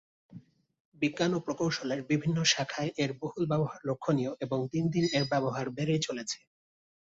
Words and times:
বিজ্ঞান 1.01 1.31
ও 1.33 1.39
প্রকৌশলের 1.39 1.99
বিভিন্ন 2.11 2.37
শাখায় 2.45 2.91
এর 3.03 3.11
বহুল 3.21 3.43
ব্যবহার 3.51 3.79
লক্ষণীয় 3.89 4.31
এবং 4.45 4.59
দিন 4.73 4.85
দিন 4.93 5.05
এর 5.17 5.25
ব্যবহার 5.31 5.65
বেড়েই 5.69 6.01
চলেছে। 6.07 6.37